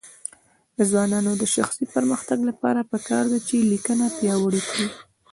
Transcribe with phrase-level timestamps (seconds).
[0.77, 4.87] د ځوانانو د شخصي پرمختګ لپاره پکار ده چې لیکنه پیاوړې کړي.